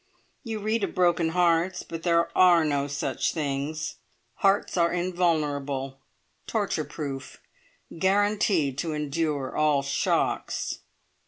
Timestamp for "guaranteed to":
7.95-8.93